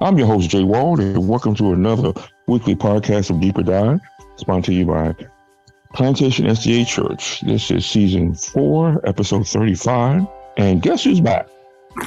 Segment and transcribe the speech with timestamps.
[0.00, 2.12] I'm your host, Jay Wald, and welcome to another
[2.46, 3.98] weekly podcast of Deeper Dive,
[4.36, 5.12] sponsored to you by
[5.92, 7.40] Plantation SDA Church.
[7.40, 10.24] This is season four, episode 35.
[10.56, 11.48] And guess who's back?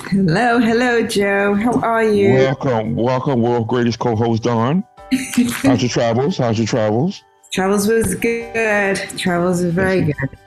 [0.10, 1.54] Hello, hello, Joe.
[1.54, 2.32] How are you?
[2.36, 4.86] Welcome, welcome, world greatest co host, Dawn.
[5.56, 6.38] How's your travels?
[6.38, 7.22] How's your travels?
[7.52, 8.96] Travels was good.
[9.18, 10.40] Travels was very good.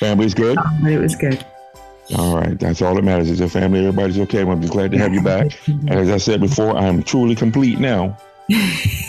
[0.00, 0.56] Family's good?
[0.58, 1.44] Oh, but it was good.
[2.14, 2.58] All right.
[2.58, 3.80] That's all that matters is the family.
[3.80, 4.42] Everybody's okay.
[4.42, 5.58] I'm just glad to have you back.
[5.66, 8.16] And as I said before, I'm truly complete now.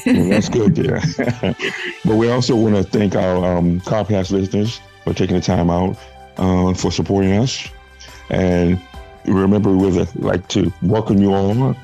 [0.05, 1.03] And that's good, yeah.
[2.05, 5.97] but we also want to thank our um, listeners for taking the time out
[6.37, 7.67] uh, for supporting us.
[8.29, 8.81] And
[9.25, 11.75] remember, we would like to welcome you all.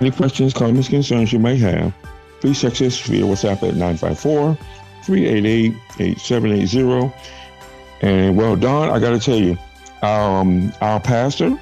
[0.00, 1.92] Any questions, comments, concerns you may have,
[2.40, 4.56] please text us via WhatsApp at 954
[5.04, 7.12] 388 8780.
[8.02, 9.58] And well, Dawn, I got to tell you,
[10.02, 11.56] um, our pastor,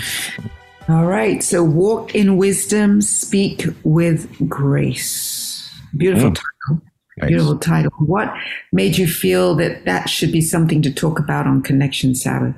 [0.89, 1.43] All right.
[1.43, 5.69] So walk in wisdom, speak with grace.
[5.95, 6.35] Beautiful Mm.
[6.67, 6.81] title.
[7.19, 7.31] Thanks.
[7.31, 7.91] Beautiful title.
[7.99, 8.33] What
[8.71, 12.55] made you feel that that should be something to talk about on Connection Sabbath?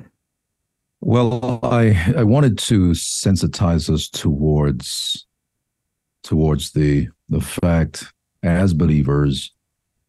[1.00, 5.26] Well, I I wanted to sensitize us towards
[6.22, 8.12] towards the the fact
[8.42, 9.52] as believers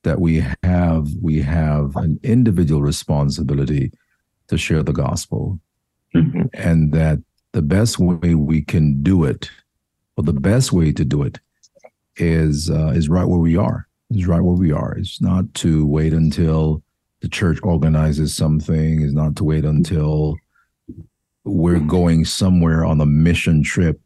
[0.03, 3.91] that we have we have an individual responsibility
[4.47, 5.59] to share the gospel
[6.15, 6.49] Mhm.
[6.53, 7.19] and that
[7.51, 9.49] the best way we can do it
[10.15, 11.39] or the best way to do it
[12.15, 14.93] is uh, is right where we are is right where we are.
[14.97, 16.81] It's not to wait until
[17.21, 19.01] the church organizes something.
[19.01, 20.35] It's not to wait until
[21.43, 23.99] we're going somewhere on a mission trip.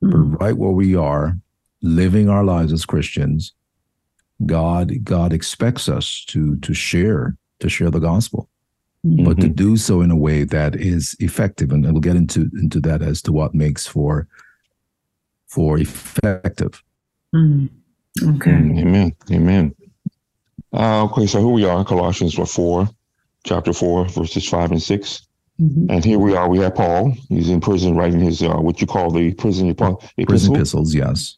[0.00, 0.40] But Mhm.
[0.40, 1.36] right where we are
[1.82, 3.54] living our lives as christians
[4.44, 8.48] god god expects us to to share to share the gospel.
[9.02, 12.80] But to do so in a way that is effective and we'll get into into
[12.80, 14.26] that as to what makes for
[15.46, 16.82] for effective.
[17.34, 17.68] Mhm.
[18.22, 18.50] Okay.
[18.50, 19.12] Amen.
[19.30, 19.74] Amen.
[20.72, 22.88] Uh, okay, so here we are, Colossians 4,
[23.44, 25.26] chapter 4, verses 5 and 6.
[25.60, 25.86] Mhm.
[25.90, 27.12] And here we are, we have Paul.
[27.28, 30.02] He's in prison writing his, uh, what you call the prison epistle.
[30.26, 31.36] prison epistles yes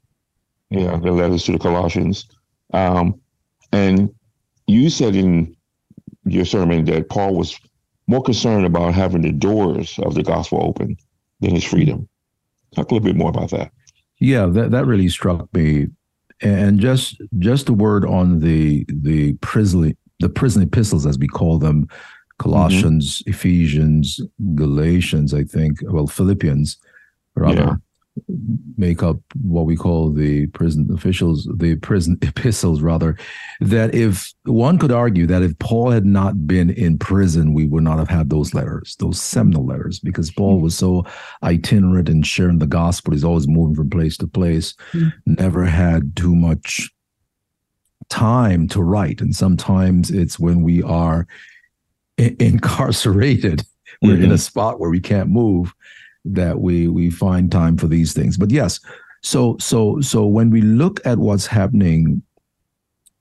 [0.71, 2.27] Yeah, the letters to the Colossians.
[2.73, 3.21] Um,
[3.73, 4.11] and
[4.67, 5.57] you said in
[6.25, 7.59] your sermon that Paul was
[8.07, 10.97] more concerned about having the doors of the gospel open
[11.41, 12.09] than his freedom.
[12.75, 13.73] Talk a little bit more about that.
[14.21, 15.89] yeah that that really struck me
[16.43, 21.59] and just just a word on the the prison the prison epistles as we call
[21.59, 21.89] them
[22.39, 23.31] colossians mm-hmm.
[23.31, 24.21] ephesians
[24.55, 26.79] galatians i think well philippians
[27.35, 27.81] rather.
[28.77, 33.17] Make up what we call the prison officials the prison epistles rather
[33.61, 37.83] that if one could argue that if paul had not been in prison we would
[37.83, 41.03] not have had those letters those seminal letters because paul was so
[41.43, 43.13] itinerant in sharing the gospel.
[43.13, 44.75] He's always moving from place to place.
[44.93, 45.13] Mm.
[45.27, 46.91] never had too much
[48.09, 49.21] time to write.
[49.21, 51.27] And sometimes it's when we are
[52.19, 53.65] i- incarcerated.
[54.03, 55.73] We're in a spot where we can't move
[56.25, 58.81] that we we find time for these things but yes
[59.23, 62.23] so so so when we look at what's happening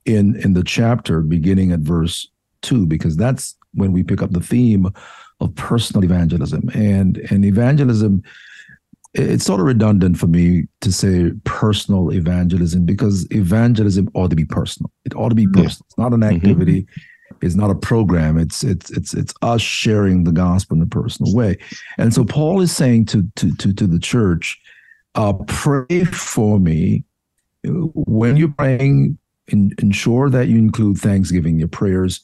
[0.05, 2.27] in in the chapter beginning at verse
[2.61, 4.91] 2 because that's when we pick up the theme
[5.39, 8.21] of personal evangelism and and evangelism
[9.13, 14.45] it's sort of redundant for me to say personal evangelism because evangelism ought to be
[14.45, 14.89] personal.
[15.03, 15.85] It ought to be personal.
[15.87, 16.35] It's not an mm-hmm.
[16.35, 16.87] activity.
[17.41, 18.37] It's not a program.
[18.37, 21.57] It's it's it's it's us sharing the gospel in a personal way.
[21.97, 24.59] And so Paul is saying to to to to the church,
[25.15, 27.03] uh, pray for me.
[27.63, 29.17] When you're praying,
[29.47, 32.21] in, ensure that you include thanksgiving in your prayers,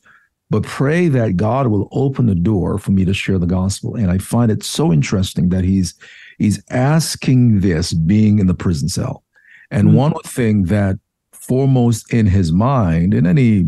[0.50, 3.96] but pray that God will open the door for me to share the gospel.
[3.96, 5.94] And I find it so interesting that he's
[6.38, 9.24] he's asking this being in the prison cell.
[9.72, 9.98] And mm-hmm.
[9.98, 10.98] one thing that
[11.48, 13.64] foremost in his mind, in any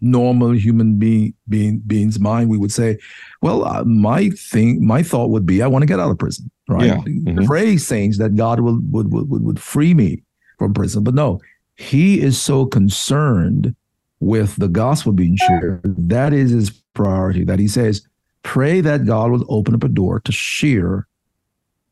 [0.00, 2.96] normal human being, being being's mind, we would say,
[3.42, 6.50] well, uh, my thing, my thought would be, I want to get out of prison,
[6.68, 6.86] right?
[6.86, 6.98] Yeah.
[6.98, 7.44] Mm-hmm.
[7.44, 10.22] Pray, saints, that God will would, would would free me
[10.58, 11.02] from prison.
[11.02, 11.40] But no,
[11.76, 13.74] he is so concerned
[14.20, 15.80] with the gospel being shared.
[15.84, 17.44] That is his priority.
[17.44, 18.06] That he says,
[18.42, 21.06] pray that God will open up a door to share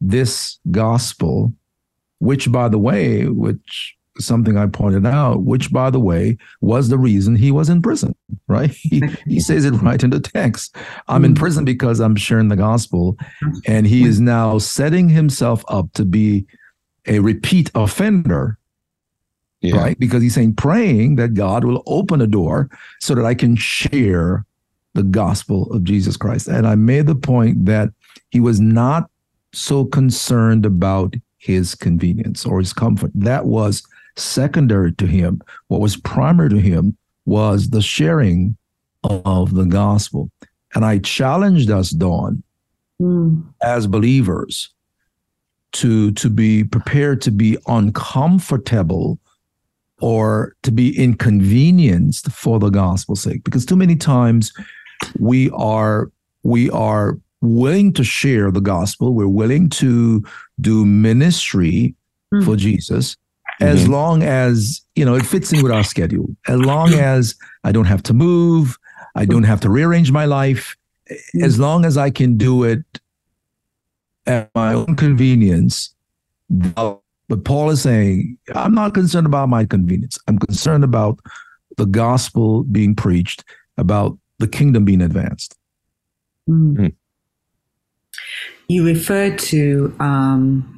[0.00, 1.52] this gospel,
[2.18, 6.98] which, by the way, which something I pointed out, which, by the way, was the
[6.98, 8.14] reason he was in prison,
[8.48, 8.70] right?
[8.86, 10.76] He, he says it right in the text.
[11.08, 11.38] I'm in mm.
[11.38, 13.16] prison because I'm sharing the gospel.
[13.42, 13.60] Mm.
[13.66, 16.46] And he is now setting himself up to be
[17.06, 18.58] a repeat offender,
[19.60, 19.76] yeah.
[19.76, 19.98] right?
[19.98, 22.70] Because he's saying, praying that God will open a door
[23.00, 24.44] so that I can share
[24.94, 26.48] the gospel of Jesus Christ.
[26.48, 27.90] And I made the point that
[28.30, 29.10] he was not
[29.52, 33.10] so concerned about his convenience or his comfort.
[33.14, 33.82] That was
[34.16, 35.40] secondary to him.
[35.68, 38.56] What was primary to him was the sharing
[39.04, 40.30] of the gospel.
[40.74, 42.42] And I challenged us, Dawn,
[43.00, 43.42] mm.
[43.62, 44.70] as believers,
[45.72, 49.18] to, to be prepared to be uncomfortable
[50.00, 53.44] or to be inconvenienced for the gospel's sake.
[53.44, 54.52] Because too many times
[55.18, 56.10] we are
[56.42, 60.24] we are willing to share the gospel, we're willing to
[60.60, 61.94] do ministry
[62.32, 62.44] mm.
[62.44, 63.16] for Jesus,
[63.60, 63.92] as mm-hmm.
[63.92, 66.28] long as you know it fits in with our schedule.
[66.48, 68.76] As long as i don't have to move
[69.14, 70.76] i don't have to rearrange my life
[71.42, 72.84] as long as i can do it
[74.26, 75.94] at my own convenience
[76.48, 80.18] but paul is saying i'm not concerned about my convenience.
[80.28, 81.18] I'm concerned about
[81.76, 83.44] the gospel being preached
[83.78, 85.56] about the kingdom being advanced.
[86.48, 86.88] Mm-hmm.
[88.68, 90.75] you referred to um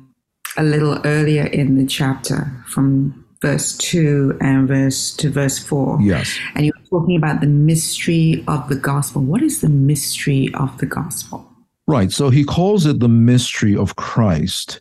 [0.59, 5.99] a little earlier in the chapter from verse 2 and verse to verse 4.
[6.03, 6.37] Yes.
[6.55, 9.23] And you were talking about the mystery of the gospel.
[9.23, 11.49] What is the mystery of the gospel?
[11.87, 12.13] Right.
[12.13, 14.81] So he calls it the mystery of Christ.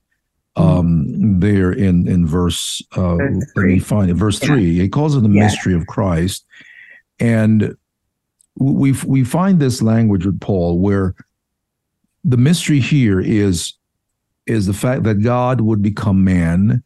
[0.56, 4.16] Um, there in in verse, uh, verse let me find it.
[4.16, 4.48] Verse yeah.
[4.48, 5.44] three, he calls it the yeah.
[5.44, 6.48] mystery of Christ,
[7.20, 7.78] and
[8.56, 11.14] we we find this language with Paul where
[12.24, 13.77] the mystery here is
[14.48, 16.84] is the fact that God would become man.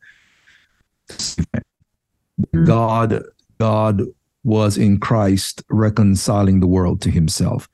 [1.10, 2.66] Mm-hmm.
[2.66, 3.24] God,
[3.60, 4.02] God
[4.44, 7.70] was in Christ reconciling the world to Himself.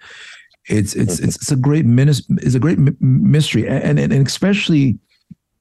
[0.69, 4.99] It's it's it's, it's a great minis- it's a great mystery, and, and and especially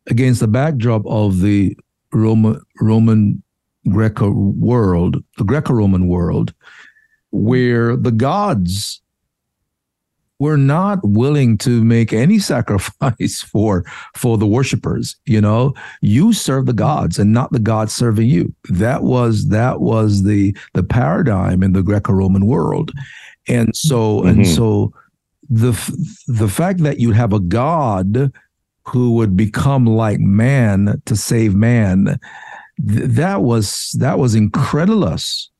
[0.08, 1.76] against the backdrop of the
[2.12, 3.42] Roman Roman
[3.88, 6.52] Greco world, the Greco-Roman world,
[7.30, 9.00] where the gods
[10.38, 13.84] we're not willing to make any sacrifice for
[14.16, 15.74] for the worshipers you know?
[16.00, 18.54] You serve the gods and not the gods serving you.
[18.70, 22.92] That was that was the the paradigm in the greco-roman world.
[23.48, 24.28] And so mm-hmm.
[24.28, 24.92] and so
[25.48, 25.72] the
[26.26, 28.32] the fact that you'd have a god
[28.84, 32.18] who would become like man to save man
[32.88, 35.50] th- that was that was incredulous.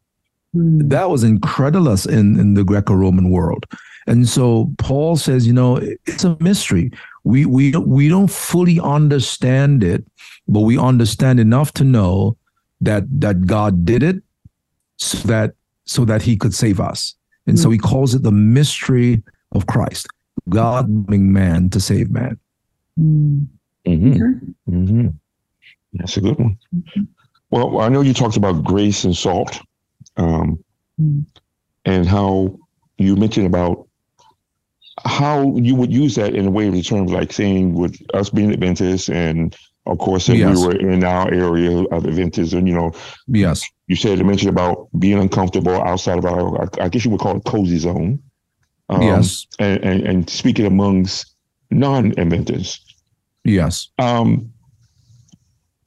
[0.55, 0.89] Mm.
[0.89, 3.67] that was incredulous in in the greco-roman world
[4.07, 6.93] and so Paul says, you know, it's a mystery.
[7.25, 10.05] We we we don't fully understand it,
[10.47, 12.37] but we understand enough to know
[12.81, 14.23] that that God did it
[14.97, 17.15] so that so that he could save us.
[17.47, 17.63] And mm-hmm.
[17.63, 19.23] so he calls it the mystery
[19.53, 20.07] of Christ,
[20.49, 22.39] God being man to save man.
[22.99, 23.43] Mm-hmm.
[24.69, 25.09] Mm-hmm.
[25.95, 26.59] That's a good one.
[27.51, 29.61] Well, I know you talked about grace and salt,
[30.17, 30.63] um,
[31.01, 31.25] mm.
[31.85, 32.59] and how
[32.99, 33.87] you mentioned about
[35.05, 38.53] how you would use that in a way of terms like saying with us being
[38.53, 40.57] Adventists and of course if yes.
[40.57, 42.93] we were in our area of Adventists and you know
[43.27, 43.63] yes.
[43.89, 47.37] you said to mentioned about being uncomfortable outside of our I guess you would call
[47.37, 48.23] it cozy zone.
[48.89, 49.47] Um, yes.
[49.59, 51.35] and, and, and speaking amongst
[51.73, 52.95] non-Adventists.
[53.45, 53.89] Yes.
[53.99, 54.51] Um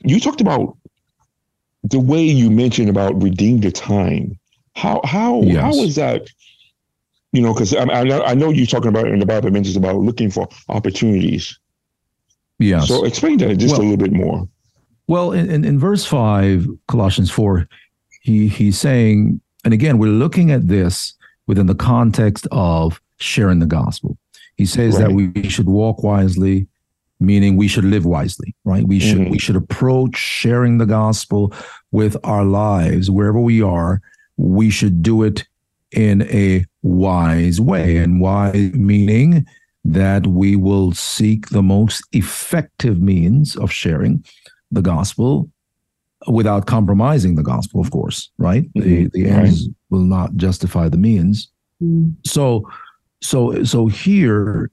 [0.01, 0.77] you talked about
[1.83, 4.37] the way you mentioned about redeem the time.
[4.75, 5.61] How how yes.
[5.61, 6.29] how is that
[7.31, 9.75] you know, because I, I, know, I know you're talking about in the Bible mentions
[9.75, 11.59] about looking for opportunities.
[12.57, 12.81] Yeah.
[12.81, 14.48] So explain that just well, a little bit more.
[15.07, 17.67] Well, in, in, in verse five, Colossians four,
[18.21, 21.13] he he's saying, and again, we're looking at this
[21.48, 24.17] within the context of sharing the gospel.
[24.55, 25.07] He says right.
[25.07, 26.67] that we should walk wisely,
[27.19, 28.86] meaning we should live wisely, right?
[28.86, 29.31] We should mm-hmm.
[29.31, 31.53] we should approach sharing the gospel
[31.91, 34.01] with our lives wherever we are.
[34.38, 35.45] We should do it
[35.91, 39.46] in a wise way, and wise meaning
[39.86, 44.24] that we will seek the most effective means of sharing
[44.72, 45.50] the gospel
[46.27, 48.63] without compromising the gospel, of course, right?
[48.74, 48.81] Mm-hmm.
[48.81, 49.75] The the ends right.
[49.89, 51.50] will not justify the means.
[51.81, 52.15] Mm.
[52.25, 52.69] So
[53.22, 54.69] so so here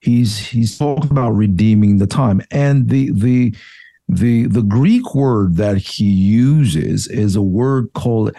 [0.00, 2.40] he's he's talking about redeeming the time.
[2.50, 3.54] And the the
[4.08, 8.34] the the Greek word that he uses is a word called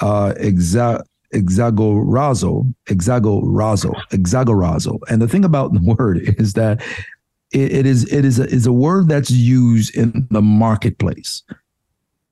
[0.00, 1.02] uh exa
[1.32, 4.98] exagorazo, exagorazo, exagorazo.
[5.08, 6.82] And the thing about the word is that
[7.52, 11.42] it, it is it is a, is a word that's used in the marketplace.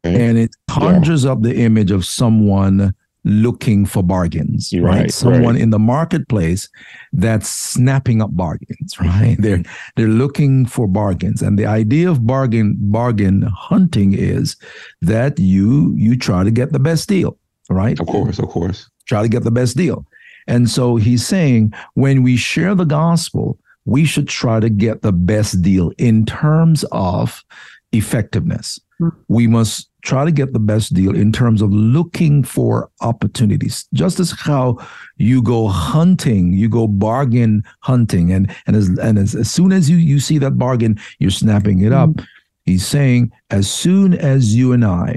[0.04, 0.21] Mm-hmm.
[0.21, 1.33] And it conjures yeah.
[1.33, 4.83] up the image of someone looking for bargains, right?
[4.83, 5.12] right?
[5.12, 5.61] Someone right.
[5.61, 6.69] in the marketplace
[7.12, 9.37] that's snapping up bargains, right?
[9.38, 9.62] They're
[9.97, 11.42] they're looking for bargains.
[11.42, 14.57] And the idea of bargain bargain hunting is
[15.02, 17.37] that you you try to get the best deal,
[17.70, 17.98] right?
[17.98, 18.90] Of course, of course.
[19.06, 20.06] Try to get the best deal.
[20.46, 25.12] And so he's saying when we share the gospel, we should try to get the
[25.12, 27.44] best deal in terms of
[27.92, 28.78] effectiveness.
[29.00, 29.16] Mm-hmm.
[29.28, 34.18] We must try to get the best deal in terms of looking for opportunities just
[34.20, 34.78] as how
[35.16, 39.90] you go hunting you go bargain hunting and and as and as, as soon as
[39.90, 42.24] you you see that bargain you're snapping it up mm-hmm.
[42.64, 45.16] he's saying as soon as you and i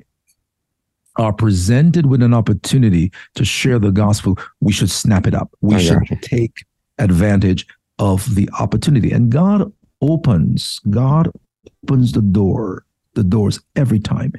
[1.17, 5.79] are presented with an opportunity to share the gospel we should snap it up we
[5.79, 6.65] should take
[6.97, 7.65] advantage
[7.99, 11.31] of the opportunity and god opens god
[11.83, 14.33] opens the door the doors every time.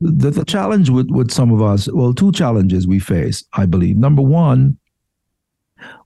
[0.00, 3.96] The, the challenge with, with some of us, well, two challenges we face, I believe.
[3.96, 4.78] Number one,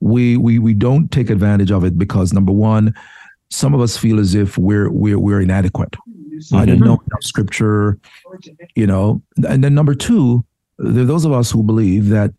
[0.00, 2.94] we we we don't take advantage of it because number one,
[3.50, 5.94] some of us feel as if we're we're we're inadequate.
[6.38, 6.56] Mm-hmm.
[6.56, 7.98] I didn't know enough scripture,
[8.74, 9.22] you know.
[9.48, 10.44] And then number two,
[10.78, 12.32] there are those of us who believe that,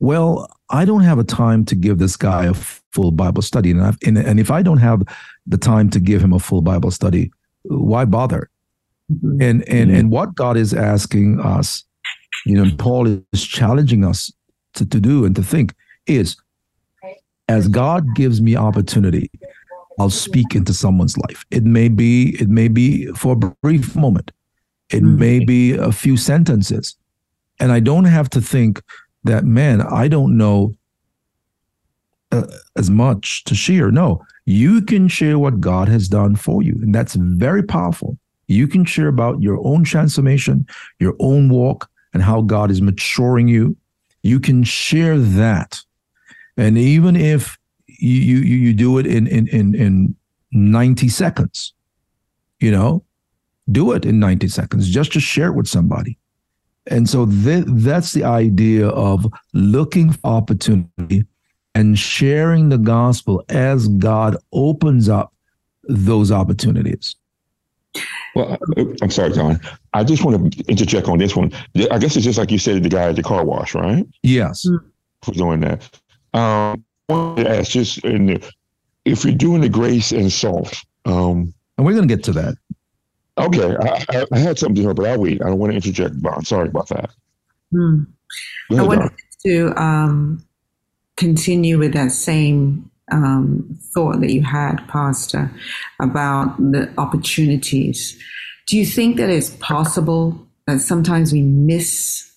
[0.00, 3.80] well, I don't have a time to give this guy a full Bible study, and,
[4.04, 5.02] and and if I don't have
[5.46, 7.30] the time to give him a full Bible study,
[7.62, 8.50] why bother?
[9.12, 9.42] Mm-hmm.
[9.42, 9.98] And and mm-hmm.
[9.98, 11.84] and what God is asking us,
[12.46, 14.32] you know, Paul is challenging us
[14.74, 15.74] to, to do and to think
[16.06, 16.36] is
[17.48, 19.30] as God gives me opportunity,
[19.98, 21.44] I'll speak into someone's life.
[21.50, 24.32] It may be, it may be for a brief moment.
[24.90, 25.18] It mm-hmm.
[25.18, 26.96] may be a few sentences.
[27.60, 28.82] And I don't have to think
[29.22, 30.74] that, man, I don't know
[32.32, 32.46] uh,
[32.76, 33.90] as much to share.
[33.90, 36.72] No, you can share what God has done for you.
[36.82, 38.18] And that's very powerful.
[38.46, 40.66] You can share about your own transformation,
[40.98, 43.76] your own walk, and how God is maturing you.
[44.22, 45.80] You can share that.
[46.56, 47.58] And even if
[48.08, 50.16] you you, you do it in, in in in
[50.52, 51.74] 90 seconds,
[52.60, 53.04] you know,
[53.70, 56.18] do it in 90 seconds just to share it with somebody.
[56.86, 61.24] And so th- that's the idea of looking for opportunity
[61.74, 65.32] and sharing the gospel as God opens up
[65.88, 67.16] those opportunities.
[68.34, 68.58] Well,
[69.00, 69.60] I'm sorry, John.
[69.92, 71.52] I just want to interject on this one.
[71.90, 74.04] I guess it's just like you said, the guy at the car wash, right?
[74.22, 74.66] Yes.
[75.22, 75.88] For doing that.
[76.32, 78.52] Um, want to ask just in the,
[79.04, 80.74] if you're doing the grace and salt.
[81.04, 82.54] Um, and we're going to get to that.
[83.36, 83.76] Okay.
[83.76, 85.42] I, I, I, had something here, but I'll wait.
[85.42, 86.44] I don't want to interject, Dawn.
[86.44, 87.10] Sorry about that.
[87.72, 88.04] Hmm.
[88.70, 89.12] Ahead, I wanted
[89.44, 90.44] to um,
[91.16, 95.50] continue with that same um, thought that you had, Pastor,
[96.00, 98.18] about the opportunities.
[98.66, 102.30] Do you think that it's possible that sometimes we miss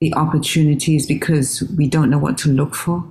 [0.00, 3.04] the opportunities because we don't know what to look for?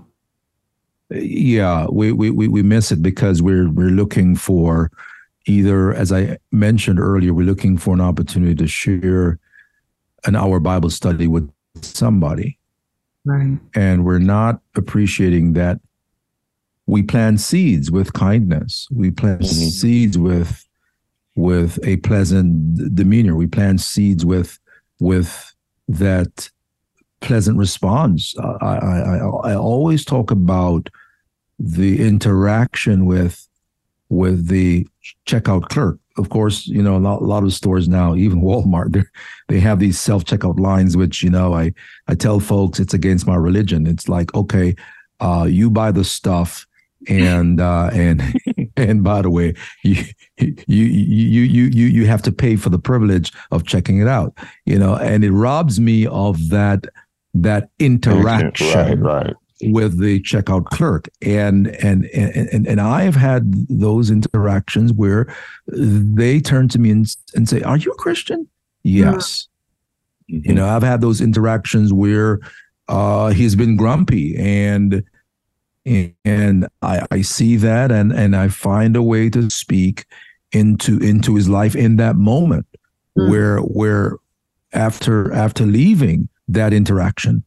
[1.11, 4.91] Yeah, we, we, we we miss it because we're we're looking for
[5.45, 9.39] either, as I mentioned earlier, we're looking for an opportunity to share
[10.25, 11.51] an hour Bible study with
[11.81, 12.57] somebody.
[13.25, 13.57] Right.
[13.75, 15.79] And we're not appreciating that
[16.87, 18.87] we plant seeds with kindness.
[18.91, 19.69] We plant mm-hmm.
[19.69, 20.67] seeds with
[21.35, 23.35] with a pleasant demeanor.
[23.35, 24.59] We plant seeds with
[24.99, 25.53] with
[25.87, 26.49] that
[27.21, 28.35] pleasant response.
[28.39, 30.89] I, I, I always talk about
[31.61, 33.47] the interaction with
[34.09, 34.87] with the
[35.25, 35.97] checkout clerk.
[36.17, 39.05] Of course, you know a lot, a lot of stores now, even Walmart,
[39.47, 41.73] they have these self checkout lines, which you know I
[42.07, 43.87] I tell folks it's against my religion.
[43.87, 44.75] It's like okay,
[45.19, 46.65] uh, you buy the stuff
[47.07, 48.21] and uh, and
[48.77, 49.53] and by the way,
[49.83, 50.03] you
[50.37, 54.37] you you you you you have to pay for the privilege of checking it out,
[54.65, 56.85] you know, and it robs me of that
[57.33, 59.35] that interaction, right, right.
[59.63, 65.33] With the checkout clerk and and and and I've had those interactions where
[65.67, 68.47] they turn to me and, and say are you a Christian
[68.83, 69.47] yes
[70.31, 70.49] mm-hmm.
[70.49, 72.39] you know I've had those interactions where
[72.87, 75.03] uh, he's been grumpy and
[75.85, 80.05] and I, I see that and and I find a way to speak
[80.51, 82.65] into into his life in that moment
[83.17, 83.29] mm.
[83.29, 84.17] where where
[84.73, 87.43] after after leaving that interaction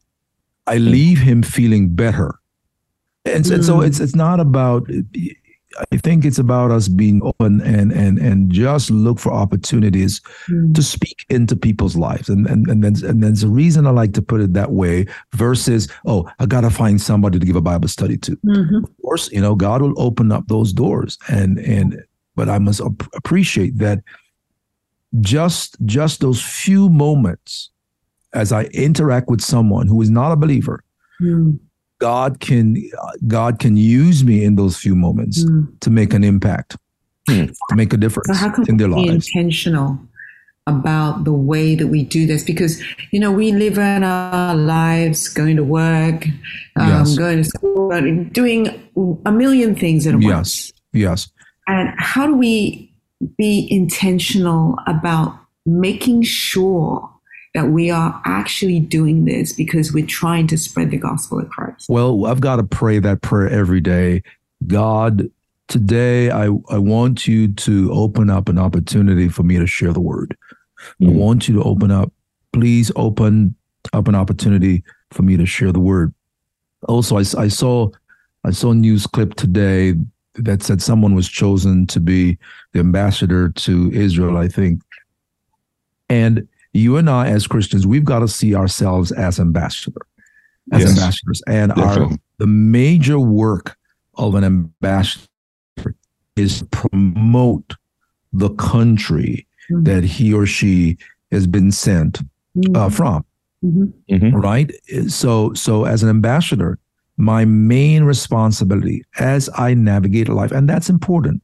[0.67, 2.39] I leave him feeling better.
[3.25, 3.55] And, mm.
[3.55, 4.89] and so it's it's not about
[5.91, 10.73] I think it's about us being open and and and just look for opportunities mm.
[10.73, 12.29] to speak into people's lives.
[12.29, 15.05] And and and, then, and there's a reason I like to put it that way
[15.33, 18.35] versus, oh, I gotta find somebody to give a Bible study to.
[18.37, 18.83] Mm-hmm.
[18.83, 21.17] Of course, you know, God will open up those doors.
[21.27, 22.03] And and
[22.35, 23.99] but I must ap- appreciate that
[25.19, 27.71] just just those few moments
[28.35, 30.83] as I interact with someone who is not a believer,
[31.21, 31.57] mm.
[31.99, 32.77] God can
[33.27, 35.67] God can use me in those few moments mm.
[35.79, 36.75] to make an impact,
[37.29, 37.47] mm.
[37.69, 39.29] to make a difference so how can in their we lives.
[39.31, 39.99] Be intentional
[40.67, 45.29] about the way that we do this because you know we live in our lives
[45.29, 46.25] going to work
[46.75, 47.15] um, yes.
[47.15, 47.91] going to school
[48.31, 48.67] doing
[49.27, 51.29] a million things at once yes yes
[51.67, 52.91] and how do we
[53.37, 55.37] be intentional about
[55.67, 57.14] making sure
[57.55, 61.87] that we are actually doing this because we're trying to spread the gospel of Christ.
[61.87, 64.23] Well, I've got to pray that prayer every day.
[64.67, 65.29] God,
[65.69, 70.01] today I, I want you to open up an opportunity for me to share the
[70.01, 70.35] word.
[70.99, 71.07] Mm-hmm.
[71.07, 71.15] I mm.
[71.15, 72.11] want you to open up,
[72.51, 73.55] please open
[73.93, 76.13] up an opportunity for me to share the word.
[76.89, 77.89] Also, I, I saw
[78.43, 79.93] I saw a news clip today
[80.35, 82.37] that said someone was chosen to be
[82.73, 84.81] the ambassador to Israel, I think.
[86.09, 90.01] And you and I, as Christians, we've got to see ourselves as ambassador,
[90.71, 90.89] as yes.
[90.89, 92.03] ambassadors, and Definitely.
[92.03, 93.77] our the major work
[94.15, 95.25] of an ambassador
[96.35, 97.75] is promote
[98.33, 99.83] the country mm-hmm.
[99.83, 100.97] that he or she
[101.31, 102.23] has been sent uh,
[102.57, 102.75] mm-hmm.
[102.75, 103.25] uh, from.
[103.63, 104.13] Mm-hmm.
[104.13, 104.35] mm-hmm.
[104.35, 104.71] Right.
[105.07, 106.77] So, so as an ambassador,
[107.17, 111.41] my main responsibility as I navigate life, and that's important.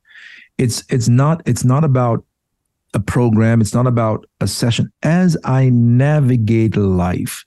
[0.57, 2.25] It's it's not it's not about
[2.93, 3.61] a program.
[3.61, 4.91] It's not about a session.
[5.03, 7.45] As I navigate life,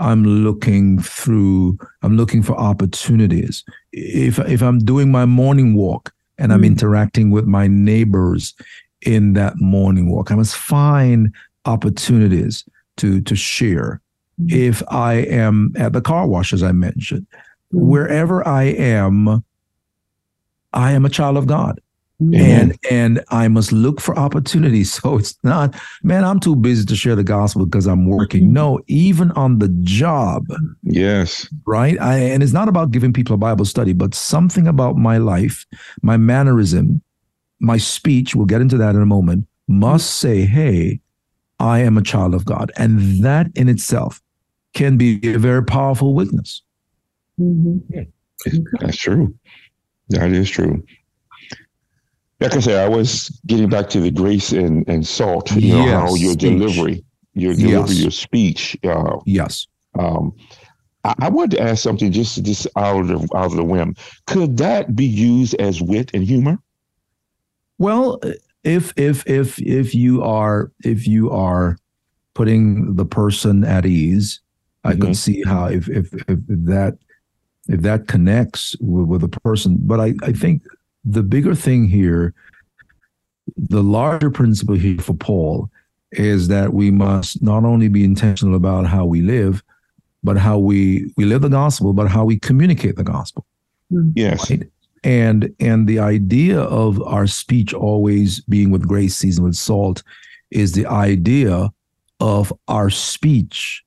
[0.00, 3.64] I'm looking through, I'm looking for opportunities.
[3.92, 6.66] If if I'm doing my morning walk and I'm mm.
[6.66, 8.54] interacting with my neighbors
[9.02, 11.32] in that morning walk, I must find
[11.66, 12.64] opportunities
[12.96, 14.00] to to share.
[14.40, 14.52] Mm.
[14.52, 17.26] If I am at the car wash, as I mentioned,
[17.72, 17.80] mm.
[17.80, 19.44] wherever I am,
[20.72, 21.78] I am a child of God.
[22.20, 24.90] And and I must look for opportunities.
[25.00, 28.52] So it's not, man, I'm too busy to share the gospel because I'm working.
[28.52, 30.46] No, even on the job.
[30.82, 31.48] Yes.
[31.64, 31.98] Right.
[32.00, 35.64] I, and it's not about giving people a Bible study, but something about my life,
[36.02, 37.00] my mannerism,
[37.60, 41.00] my speech, we'll get into that in a moment, must say, hey,
[41.58, 42.70] I am a child of God.
[42.76, 44.20] And that in itself
[44.74, 46.62] can be a very powerful witness.
[47.40, 48.02] Mm-hmm.
[48.80, 49.34] That's true.
[50.10, 50.84] That is true
[52.40, 55.86] like I said, I was getting back to the grace and, and salt, you know,
[55.86, 56.38] how your speech.
[56.38, 58.00] delivery, your delivery, yes.
[58.00, 58.78] your speech.
[58.82, 59.66] Uh, yes.
[59.98, 60.34] Um,
[61.04, 63.94] I, I, wanted to ask something just just out of out of the whim.
[64.26, 66.58] Could that be used as wit and humor?
[67.78, 68.20] Well,
[68.64, 71.76] if if if if you are if you are
[72.34, 74.40] putting the person at ease,
[74.84, 75.02] I mm-hmm.
[75.02, 76.96] could see how if, if if that
[77.68, 79.78] if that connects with, with a person.
[79.80, 80.62] But I I think
[81.04, 82.34] the bigger thing here,
[83.56, 85.70] the larger principle here for Paul
[86.12, 89.62] is that we must not only be intentional about how we live,
[90.22, 93.46] but how we we live the gospel, but how we communicate the gospel.
[93.90, 94.10] Hmm.
[94.14, 94.50] Yes.
[94.50, 94.64] Right?
[95.02, 100.02] And and the idea of our speech always being with grace seasoned with salt
[100.50, 101.70] is the idea
[102.18, 103.82] of our speech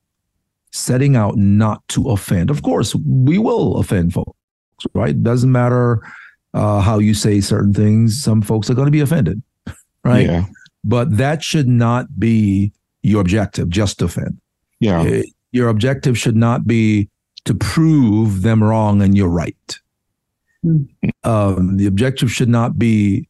[0.71, 2.49] setting out not to offend.
[2.49, 4.34] Of course, we will offend folks,
[4.95, 5.21] right?
[5.21, 6.02] Doesn't matter
[6.54, 9.42] uh, how you say certain things, some folks are going to be offended,
[10.04, 10.28] right?
[10.28, 10.46] Yeah.
[10.84, 14.39] But that should not be your objective, just to offend.
[14.80, 15.02] Yeah.
[15.02, 17.10] Uh, your objective should not be
[17.46, 19.80] to prove them wrong and you're right.
[20.66, 20.88] Mm.
[21.24, 23.28] Um, the objective should not be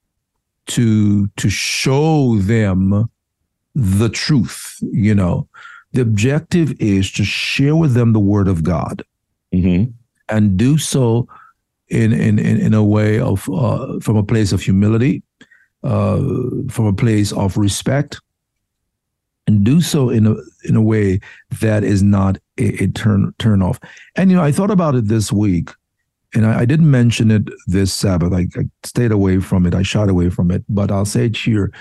[0.67, 3.09] to to show them
[3.75, 4.77] the truth.
[4.81, 5.47] You know,
[5.93, 9.03] the objective is to share with them the word of God,
[9.53, 9.91] mm-hmm.
[10.29, 11.27] and do so
[11.93, 15.23] in in in, in a way of uh, from a place of humility,
[15.83, 16.19] uh,
[16.69, 18.19] from a place of respect,
[19.47, 21.19] and do so in a in a way
[21.61, 23.79] that is not a, a turn turn off.
[24.15, 25.69] And you know, I thought about it this week,
[26.33, 28.33] and I, I didn't mention it this Sabbath.
[28.33, 29.75] I, I, stayed away from it.
[29.75, 31.71] I shied away from it, but I'll say it here.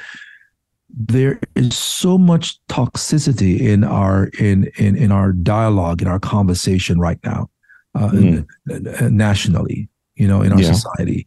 [0.94, 6.98] There is so much toxicity in our in in in our dialogue in our conversation
[6.98, 7.48] right now,
[7.94, 9.10] uh, mm.
[9.10, 9.88] nationally.
[10.16, 10.72] You know, in our yeah.
[10.72, 11.26] society,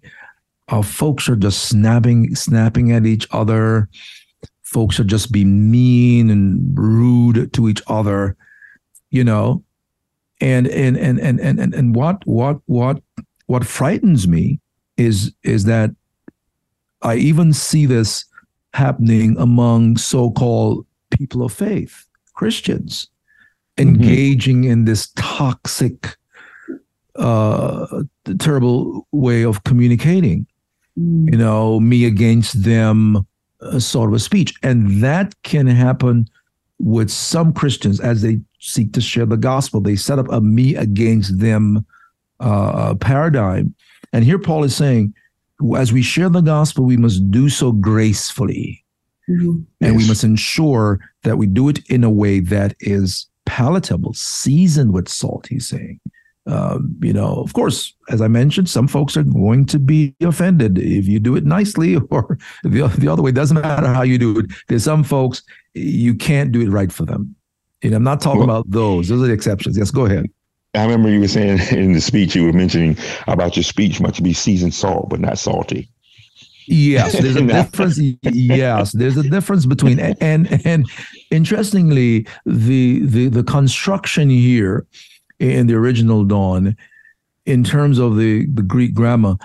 [0.68, 3.90] uh, folks are just snapping snapping at each other
[4.76, 8.36] folks are just being mean and rude to each other,
[9.10, 9.64] you know.
[10.42, 13.02] And and and and and and what what what
[13.46, 14.60] what frightens me
[14.98, 15.92] is is that
[17.02, 18.26] I even see this
[18.74, 23.08] happening among so-called people of faith, Christians,
[23.78, 23.88] mm-hmm.
[23.88, 24.72] engaging mm-hmm.
[24.72, 26.18] in this toxic,
[27.16, 28.04] uh,
[28.40, 30.48] terrible way of communicating.
[30.98, 31.32] Mm.
[31.32, 33.26] You know, me against them,
[33.60, 34.54] a sort of a speech.
[34.64, 36.28] And that can happen
[36.80, 39.80] with some Christians as they seek to share the gospel.
[39.80, 41.86] They set up a me against them
[42.40, 43.74] uh, paradigm.
[44.12, 45.14] And here Paul is saying,
[45.78, 48.84] as we share the gospel, we must do so gracefully.
[49.30, 49.62] Mm-hmm.
[49.82, 49.98] And yes.
[49.98, 55.08] we must ensure that we do it in a way that is palatable, seasoned with
[55.08, 56.00] salt, he's saying.
[56.48, 60.78] Um, you know, of course, as I mentioned, some folks are going to be offended
[60.78, 63.30] if you do it nicely or the, the other way.
[63.30, 64.46] It doesn't matter how you do it.
[64.68, 65.42] There's some folks,
[65.74, 67.36] you can't do it right for them.
[67.82, 69.10] And I'm not talking well, about those.
[69.10, 69.78] Those are the exceptions.
[69.78, 70.26] Yes, go ahead.
[70.76, 74.22] I remember you were saying in the speech, you were mentioning about your speech must
[74.22, 75.90] be seasoned salt, but not salty.
[76.68, 78.00] Yes, there's a difference.
[78.24, 80.90] Yes, there's a difference between and and
[81.30, 84.88] interestingly, the the the construction here
[85.40, 86.76] in the original Dawn,
[87.46, 89.36] in terms of the, the Greek grammar,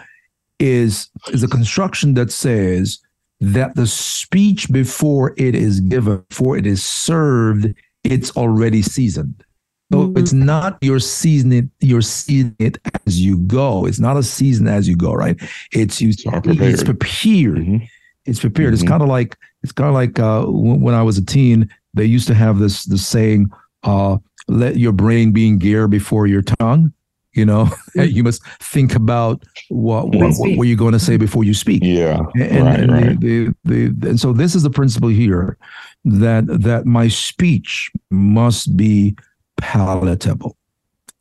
[0.59, 2.99] is, is a construction that says
[3.41, 7.75] that the speech before it is given, before it is served,
[8.05, 9.45] it's already seasoned.
[9.93, 10.19] So mm-hmm.
[10.19, 13.87] it's not your seasoning it, you're seasoning it as you go.
[13.87, 15.37] It's not a season as you go, right?
[15.73, 16.61] It's you prepared.
[16.61, 17.57] it's prepared.
[17.57, 17.85] Mm-hmm.
[18.25, 18.69] It's prepared.
[18.69, 18.75] Mm-hmm.
[18.75, 21.69] It's kind of like it's kind of like uh, when, when, I was a teen,
[21.93, 23.51] they used to have this this saying,
[23.83, 24.19] uh,
[24.51, 26.93] let your brain be in gear before your tongue.
[27.33, 28.03] You know, mm-hmm.
[28.17, 31.83] you must think about what what, what, what you're going to say before you speak.
[31.85, 33.21] Yeah, and, right, and right.
[33.21, 35.57] The, the, the, and so this is the principle here
[36.05, 39.17] that that my speech must be
[39.57, 40.57] palatable.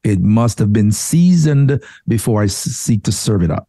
[0.04, 3.68] It must have been seasoned before I seek to serve it up.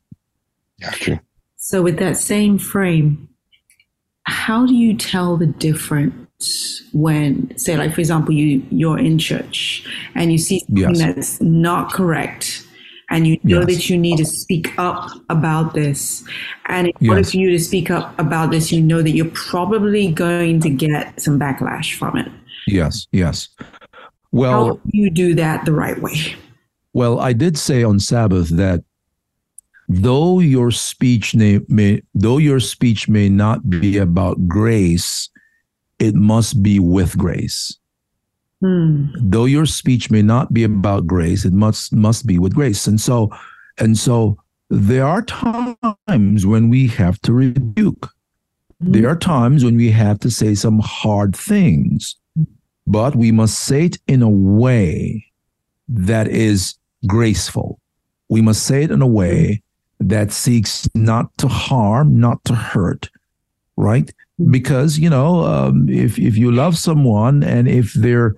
[0.81, 1.21] Gotcha.
[1.57, 3.29] So, with that same frame,
[4.23, 6.20] how do you tell the difference
[6.93, 11.15] when say like for example you you're in church and you see something yes.
[11.15, 12.67] that's not correct
[13.11, 13.67] and you know yes.
[13.67, 16.25] that you need to speak up about this
[16.67, 17.11] and in yes.
[17.11, 20.71] order for you to speak up about this you know that you're probably going to
[20.71, 22.31] get some backlash from it
[22.67, 23.49] yes yes
[24.33, 26.37] well How do you do that the right way
[26.95, 28.83] well i did say on sabbath that
[29.89, 35.29] though your speech may, may though your speech may not be about grace
[36.01, 37.79] it must be with grace.
[38.61, 39.07] Hmm.
[39.17, 42.87] Though your speech may not be about grace, it must must be with grace.
[42.87, 43.31] And so,
[43.79, 48.11] and so there are times when we have to rebuke.
[48.83, 48.93] Hmm.
[48.93, 52.17] There are times when we have to say some hard things,
[52.87, 55.27] but we must say it in a way
[55.89, 56.75] that is
[57.07, 57.81] graceful.
[58.29, 59.63] We must say it in a way
[59.99, 63.11] that seeks not to harm, not to hurt,
[63.77, 64.13] right?
[64.51, 68.37] Because you know um, if if you love someone and if they're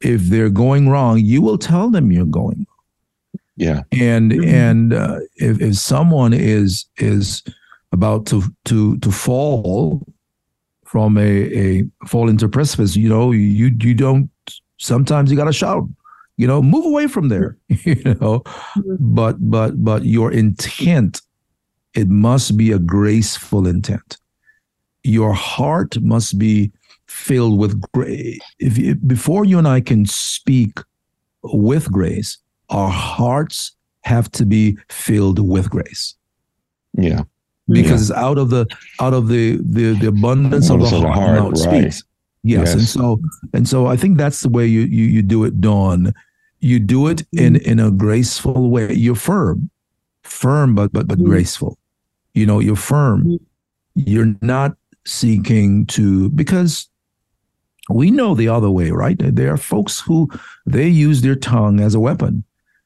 [0.00, 2.66] if they're going wrong, you will tell them you're going.
[2.66, 2.66] Wrong.
[3.56, 4.48] Yeah, and mm-hmm.
[4.48, 7.42] and uh, if if someone is is
[7.92, 10.06] about to to to fall
[10.84, 14.30] from a a fall into precipice, you know, you you don't.
[14.78, 15.86] Sometimes you got to shout
[16.40, 18.96] you know move away from there you know mm-hmm.
[18.98, 21.20] but but but your intent
[21.94, 24.16] it must be a graceful intent
[25.02, 26.72] your heart must be
[27.06, 28.40] filled with grace.
[28.58, 30.78] If, if, before you and I can speak
[31.42, 36.14] with grace, our hearts have to be filled with grace.
[36.94, 37.22] Yeah.
[37.68, 38.24] Because yeah.
[38.24, 38.66] out of the
[39.00, 41.82] out of the the, the abundance of the heart, heart mouth right.
[41.82, 42.02] speaks.
[42.42, 42.68] Yes.
[42.68, 42.72] yes.
[42.74, 43.20] And so
[43.52, 46.12] and so I think that's the way you you you do it, Dawn.
[46.60, 48.92] You do it in in a graceful way.
[48.92, 49.70] You're firm.
[50.22, 51.28] Firm but but but mm-hmm.
[51.28, 51.78] graceful.
[52.34, 53.24] You know, you're firm.
[53.24, 53.44] Mm-hmm.
[53.94, 56.88] You're not seeking to because
[57.88, 59.16] we know the other way, right?
[59.18, 60.30] There are folks who
[60.66, 62.44] they use their tongue as a weapon.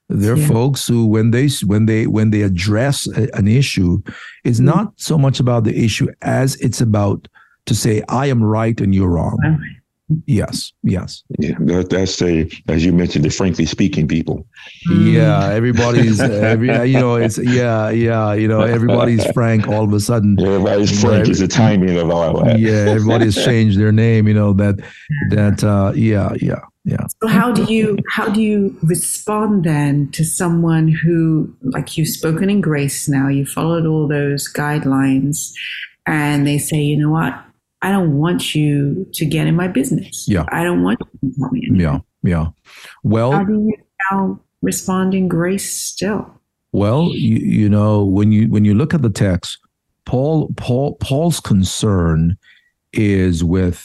[0.08, 0.48] There are yeah.
[0.48, 4.02] folks who, when they when they when they address a, an issue,
[4.44, 4.66] it's mm-hmm.
[4.66, 7.26] not so much about the issue as it's about
[7.66, 9.38] to say I am right and you're wrong.
[10.26, 11.22] Yes, yes.
[11.38, 14.46] Yeah, that, that's a as you mentioned, the frankly speaking people.
[14.90, 20.00] Yeah, everybody's every you know it's yeah yeah you know everybody's frank all of a
[20.00, 20.38] sudden.
[20.40, 22.58] Everybody's frank is the timing of all that.
[22.58, 24.28] Yeah, everybody's changed their name.
[24.28, 24.76] You know that
[25.30, 27.06] that uh, yeah yeah yeah.
[27.22, 32.50] So how do you how do you respond then to someone who like you've spoken
[32.50, 35.52] in grace now, you followed all those guidelines,
[36.06, 37.43] and they say, you know what,
[37.84, 40.26] I don't want you to get in my business.
[40.26, 40.46] Yeah.
[40.48, 41.80] I don't want you to me anything.
[41.80, 42.46] Yeah, yeah.
[43.02, 43.76] Well, How do you
[44.10, 46.24] now respond in grace still?
[46.72, 49.58] Well, you, you know when you when you look at the text,
[50.06, 52.38] Paul Paul Paul's concern
[52.94, 53.78] is with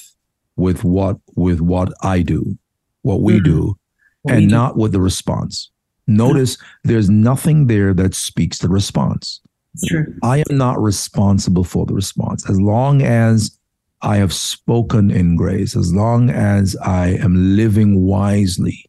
[0.55, 2.57] with what with what I do,
[3.01, 3.43] what we Mhm.
[3.43, 3.77] do,
[4.21, 4.55] What we and do.
[4.55, 5.69] not with the response.
[6.07, 9.41] Notice there's nothing there that speaks the response.
[9.87, 10.05] True.
[10.23, 12.49] I am not responsible for the response.
[12.49, 13.58] As long as
[14.01, 18.85] I have spoken in grace, as long as I am living wisely,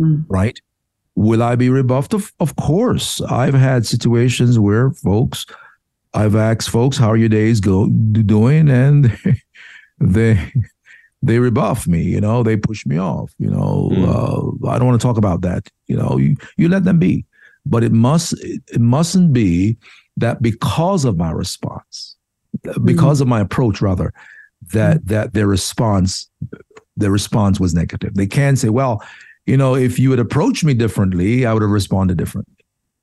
[0.00, 0.24] Mm.
[0.28, 0.58] right?
[1.14, 2.14] Will I be rebuffed?
[2.14, 3.20] Of, of course.
[3.22, 5.44] I've had situations where folks,
[6.14, 8.68] I've asked folks, how are your days go doing?
[8.70, 9.16] And
[10.00, 10.52] they
[11.22, 13.90] they rebuff me, you know, they push me off, you know.
[13.92, 15.68] Uh, I don't want to talk about that.
[15.86, 17.26] You know, you, you let them be.
[17.66, 19.76] But it must it mustn't be
[20.16, 22.16] that because of my response,
[22.84, 24.14] because of my approach rather,
[24.72, 26.30] that that their response
[26.96, 28.14] their response was negative.
[28.14, 29.02] They can say, well,
[29.46, 32.54] you know, if you had approached me differently, I would have responded differently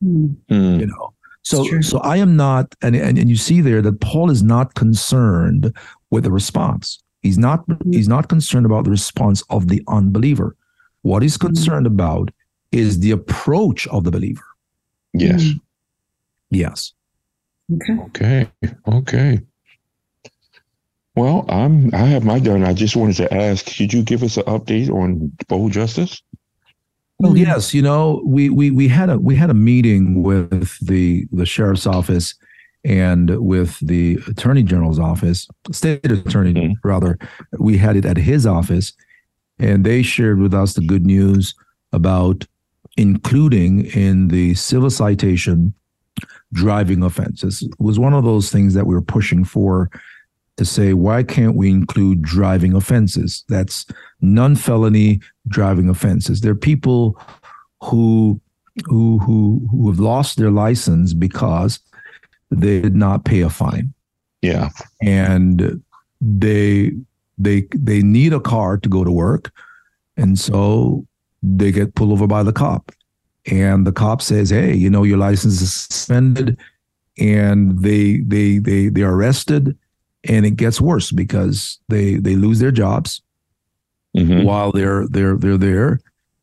[0.04, 0.36] Mm.
[0.80, 1.14] You know
[1.48, 4.74] so so i am not and, and and you see there that paul is not
[4.76, 5.74] concerned
[6.12, 10.56] with the response he's not he's not concerned about the response of the unbeliever
[11.04, 12.30] what he's concerned about
[12.72, 14.44] is the approach of the believer
[15.14, 15.42] Yes.
[15.42, 15.62] Mm.
[16.52, 16.94] yes
[17.76, 17.98] Okay.
[18.08, 18.48] Okay.
[18.88, 19.42] Okay.
[21.18, 22.64] Well, I'm I have my done.
[22.64, 26.22] I just wanted to ask, could you give us an update on Bold Justice?
[27.20, 27.40] well Mm.
[27.40, 31.48] yes you know we we we had a we had a meeting with the the
[31.48, 32.36] sheriff's office
[32.86, 36.74] and with the attorney general's office state attorney Mhm.
[36.84, 37.18] rather
[37.58, 38.94] we had it at his office
[39.58, 41.56] and they shared with us the good news
[41.92, 42.46] about
[42.98, 45.74] including in the civil citation
[46.54, 49.90] driving offenses it was one of those things that we were pushing for
[50.58, 53.44] to say why can't we include driving offenses?
[53.48, 53.86] That's
[54.22, 56.42] non-felony driving offenses.
[56.42, 57.20] There are people
[57.82, 58.42] who
[58.86, 61.80] who who who have lost their license because
[62.52, 63.94] they did not pay a fine.
[64.42, 64.70] Yeah.
[65.02, 65.82] and
[66.22, 66.92] they
[67.38, 69.52] they they need a car to go to work.
[70.16, 71.06] And so
[71.44, 72.92] they get pulled over by the cop.
[73.46, 76.58] And the cop says hey you know your license is suspended.
[77.20, 79.78] And they they they they're arrested
[80.28, 83.22] and it gets worse because they they lose their jobs
[84.16, 84.44] Mhm.
[84.46, 86.00] while they're they're they're there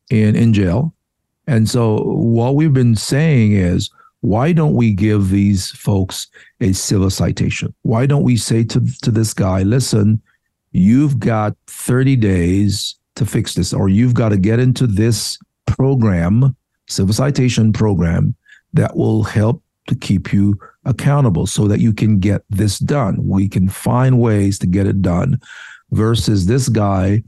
[0.09, 0.93] in in jail.
[1.47, 3.89] And so what we've been saying is
[4.21, 6.27] why don't we give these folks
[6.61, 7.73] a civil citation?
[7.83, 10.21] Why don't we say to to this guy, listen,
[10.71, 16.55] you've got 30 days to fix this or you've got to get into this program,
[16.87, 18.35] civil citation program
[18.73, 23.17] that will help to keep you accountable so that you can get this done.
[23.27, 25.39] We can find ways to get it done
[25.91, 27.23] versus this guy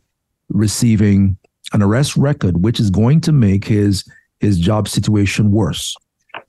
[0.50, 1.38] receiving
[1.74, 4.04] an arrest record, which is going to make his
[4.39, 5.96] his job situation worse.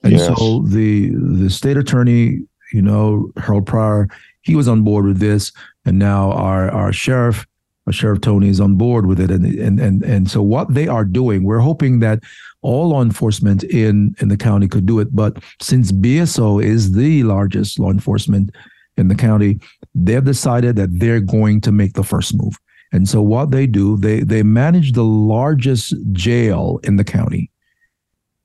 [0.02, 0.26] And Yes.
[0.26, 2.42] so the the state attorney,
[2.72, 4.08] you know, Harold Pryor,
[4.42, 5.52] he was on board with this,
[5.84, 7.46] and now our our sheriff,
[7.86, 9.30] our sheriff Tony, is on board with it.
[9.30, 12.20] And and and and so what they are doing, we're hoping that
[12.62, 15.14] all law enforcement in in the county could do it.
[15.14, 18.50] But since BSO is the largest law enforcement
[18.96, 19.60] in the county,
[19.94, 22.54] they've decided that they're going to make the first move.
[22.92, 27.50] And so what they do, they they manage the largest jail in the county.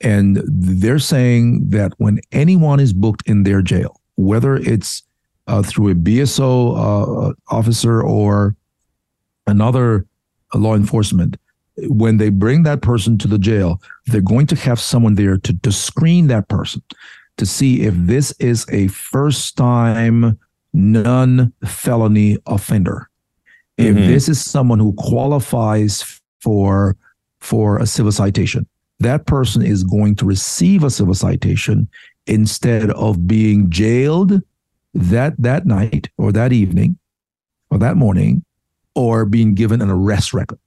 [0.01, 5.01] And they're saying that when anyone is booked in their jail, whether it's
[5.47, 8.55] uh, through a BSO uh, officer or
[9.47, 10.05] another
[10.53, 11.37] law enforcement,
[11.77, 15.57] when they bring that person to the jail, they're going to have someone there to,
[15.59, 16.81] to screen that person
[17.37, 20.37] to see if this is a first time
[20.73, 23.09] non felony offender
[23.77, 24.07] if Mhm.
[24.07, 26.95] this is someone who qualifies for
[27.39, 28.65] for a civil citation
[28.99, 31.87] that person is going to receive a civil citation
[32.27, 34.41] instead of being jailed
[34.93, 36.97] that that night or that evening
[37.69, 38.43] or that morning
[38.95, 40.59] or being given an arrest record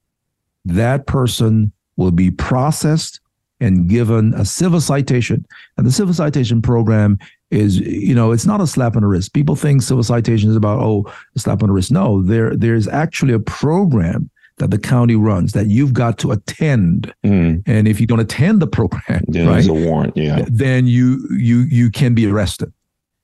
[0.67, 3.19] that person will be processed
[3.59, 5.45] and given a civil citation
[5.77, 7.17] and the civil citation program
[7.49, 10.55] is you know it's not a slap on the wrist people think civil citation is
[10.55, 14.77] about oh a slap on the wrist no there there's actually a program that the
[14.79, 17.13] county runs that you've got to attend.
[17.23, 17.61] Mm.
[17.67, 20.17] And if you don't attend the program, Then right, there's a warrant.
[20.17, 20.45] Yeah.
[20.47, 22.73] then you you you can be arrested.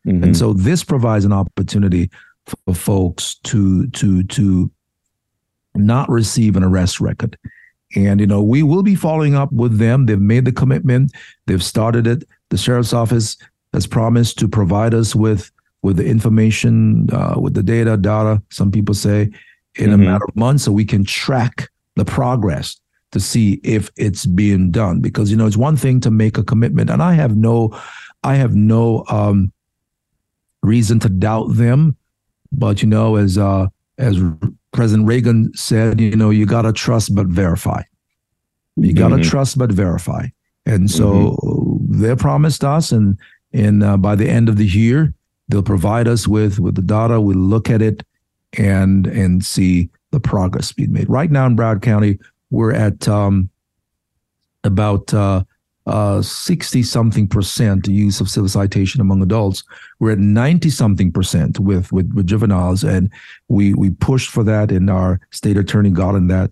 [0.08, 0.24] Mhm.
[0.24, 2.10] And so this provides an opportunity
[2.46, 4.70] for folks to to to
[5.76, 7.38] not receive an arrest record.
[7.96, 10.06] And you know, we will be following up with them.
[10.06, 11.12] They've made the commitment.
[11.46, 12.24] They've started it.
[12.50, 13.38] The sheriff's office
[13.74, 15.52] has promised to provide us with
[15.84, 18.42] with the information, uh, with the data, data.
[18.50, 19.30] Some people say
[19.76, 20.06] in a Mhm.
[20.06, 22.80] matter of months, so we can track the progress
[23.12, 25.02] to see if it's being done.
[25.02, 27.78] Because you know, it's one thing to make a commitment, and I have no,
[28.24, 29.52] I have no um,
[30.62, 31.96] reason to doubt them.
[32.52, 34.20] But you know, as uh, as
[34.74, 37.82] President Reagan said, you know, you gotta trust but verify.
[38.76, 39.24] You gotta Mhm.
[39.24, 40.28] trust but verify.
[40.66, 41.38] And so
[41.88, 43.18] they promised us, and
[43.54, 45.14] and uh, by the end of the year,
[45.48, 47.22] they'll provide us with with the data.
[47.22, 48.04] We look at it
[48.58, 51.10] and and see the progress being made.
[51.10, 52.18] Right now in Broward County,
[52.50, 53.50] we're at um,
[54.64, 55.44] about uh,
[55.86, 59.64] uh, 60 something percent use of civil citation among adults.
[60.00, 62.84] We're at 90 something percent with, with, with juveniles.
[62.84, 63.10] And
[63.50, 66.52] we, we pushed for that and our state attorney got in that.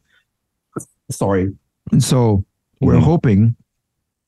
[1.09, 1.53] Sorry.
[1.91, 2.43] And so
[2.81, 3.03] we're Mhm.
[3.03, 3.55] hoping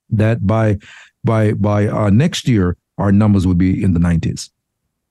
[0.09, 0.77] that by,
[1.23, 4.49] by, by uh, next year, our numbers would be in the 90s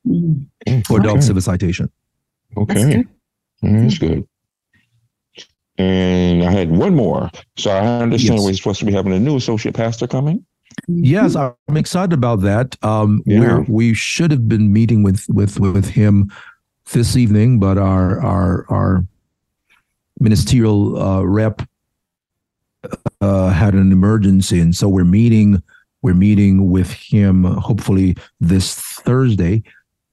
[0.06, 0.46] Mm.
[0.86, 1.26] for adult Okay.
[1.26, 1.88] civil citation.
[2.56, 2.92] That's Okay.
[2.96, 3.08] good.
[3.62, 4.24] Mm, That's good.
[5.82, 7.30] And I had one more.
[7.56, 8.44] So I understand Yes.
[8.46, 10.44] we're supposed to be having a new associate pastor coming.
[10.88, 12.76] Yes, I'm excited about that.
[12.82, 13.64] Um, Yeah.
[13.68, 16.30] we should have been meeting with with with him
[16.92, 19.06] this evening, but our our our
[20.20, 21.62] ministerial uh, rep
[23.20, 25.62] uh, had an emergency, and so we're meeting
[26.02, 29.62] we're meeting with him hopefully this Thursday.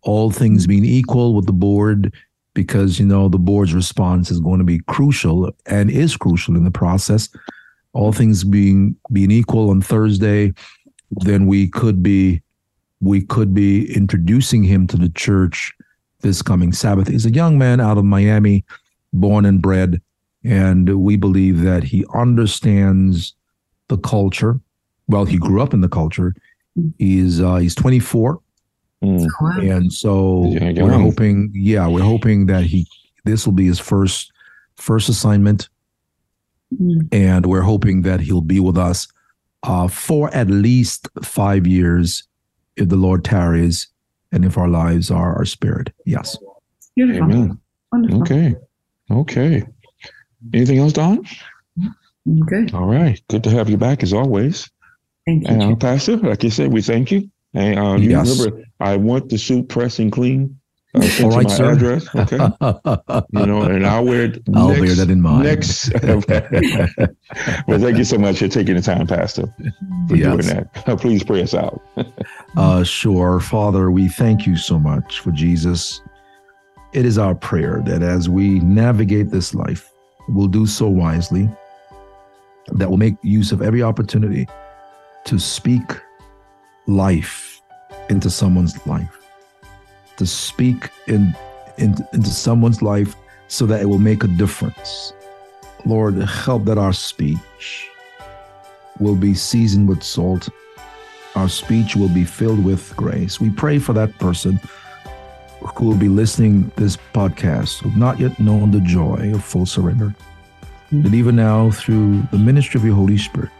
[0.01, 2.13] All things being equal with the board,
[2.59, 6.65] because you know the board's response is going to be crucial and is crucial in
[6.65, 7.29] the process.
[7.93, 10.51] All things being being equal on Thursday,
[11.11, 12.41] then we could be
[12.99, 15.73] we could be introducing him to the church
[16.19, 17.07] this coming Sabbath.
[17.07, 18.65] He's a young man out of Miami,
[19.13, 20.01] born and bred,
[20.43, 23.35] and we believe that he understands
[23.87, 24.59] the culture.
[25.07, 26.35] Well, he grew up in the culture.
[26.97, 28.41] He's uh, he's 24,
[29.03, 29.25] Mm.
[29.25, 29.59] Oh, wow.
[29.61, 31.01] and so we're young.
[31.01, 32.85] hoping, yeah, we're hoping that he
[33.25, 34.31] this will be his first
[34.75, 35.69] first assignment
[36.79, 37.07] Mm.
[37.11, 39.07] and we're hoping that he'll be with us
[39.63, 42.27] uh, for at least five years
[42.75, 43.87] if the Lord tarries
[44.31, 45.91] and if our lives are our spirit.
[46.05, 46.37] Yes.
[46.95, 47.23] Beautiful.
[47.23, 47.59] Amen.
[47.91, 48.21] Wonderful.
[48.21, 48.55] Okay.
[49.09, 49.63] Okay.
[50.53, 51.25] Anything else, Dawn?
[52.27, 52.73] Mm, Good.
[52.75, 53.19] All right.
[53.29, 54.69] Good to have you back as always.
[55.25, 55.53] Thank you.
[55.55, 57.31] And uh, Pastor, like you said, we thank you.
[57.53, 58.39] And uh, you Yes.
[58.39, 60.55] remember, I want the suit pressed and clean.
[60.95, 61.71] Uh, All right, my sir.
[61.73, 62.15] address.
[62.15, 62.37] Okay.
[63.31, 64.41] you know, and I'll wear it.
[64.55, 65.43] I'll next, bear that in mind.
[65.43, 65.91] Next.
[67.67, 69.43] well, thank you so much for taking the time, Pastor,
[70.07, 70.47] for Yes.
[70.47, 70.97] doing that.
[70.99, 71.79] Please pray us out.
[72.57, 73.39] Uh, sure.
[73.39, 76.01] Father, we thank you so much for Jesus.
[76.91, 79.91] It is our prayer that as we navigate this life,
[80.27, 81.47] we'll do so wisely,
[82.73, 84.47] that we'll make use of every opportunity
[85.25, 85.83] to speak
[86.89, 87.61] life
[88.09, 89.17] into someone's life,
[90.17, 91.35] to speak in,
[91.77, 93.15] in, into someone's life
[93.47, 95.13] so that it will make a difference.
[95.85, 97.87] Lord, help that our speech
[98.99, 100.49] will be seasoned with salt
[101.35, 103.39] our speech will be filled with grace.
[103.39, 104.59] We pray for that person
[105.75, 109.65] who will be listening this podcast, who have not yet known the joy of full
[109.65, 110.13] surrender.
[110.91, 113.51] That even now, through the ministry of your Holy Spirit,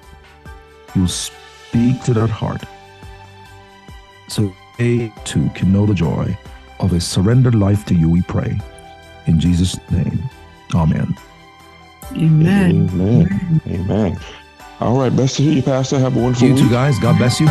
[0.95, 2.63] you will speak to that heart
[4.29, 6.37] so they too can know the joy
[6.79, 8.57] of a surrendered life to you, we pray.
[9.27, 10.23] In Jesus' name,
[10.73, 11.15] amen.
[12.13, 12.89] Amen.
[12.89, 13.61] Amen.
[13.67, 14.19] Amen.
[14.79, 15.15] All right.
[15.15, 15.99] Best to you, Pastor.
[15.99, 16.63] Have a wonderful You week.
[16.63, 17.47] two guys, God bless you.